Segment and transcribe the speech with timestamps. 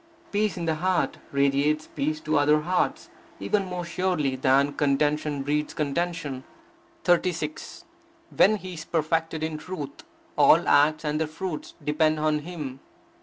[0.31, 5.75] Peace in the heart radiates peace to other hearts, even more surely than contention breeds
[5.75, 6.43] contention.
[7.03, 7.85] 36.
[8.35, 10.03] When he is perfected in truth,
[10.35, 12.79] all acts and their fruits depend on him.